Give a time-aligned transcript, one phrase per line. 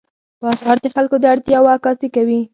[0.41, 2.41] بازار د خلکو د اړتیاوو عکاسي کوي.